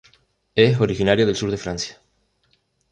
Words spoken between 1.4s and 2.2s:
de Francia.